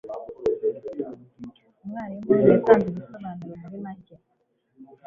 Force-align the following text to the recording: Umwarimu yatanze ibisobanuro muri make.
Umwarimu 1.83 2.31
yatanze 2.51 2.85
ibisobanuro 2.95 3.53
muri 3.61 3.77
make. 3.85 4.15